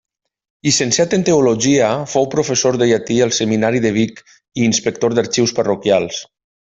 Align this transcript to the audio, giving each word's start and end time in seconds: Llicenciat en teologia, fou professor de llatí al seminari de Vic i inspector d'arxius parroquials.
Llicenciat 0.67 1.11
en 1.17 1.25
teologia, 1.27 1.89
fou 2.15 2.25
professor 2.33 2.79
de 2.83 2.87
llatí 2.93 3.17
al 3.27 3.33
seminari 3.41 3.83
de 3.87 3.91
Vic 4.01 4.23
i 4.33 4.65
inspector 4.69 5.17
d'arxius 5.19 5.55
parroquials. 5.61 6.23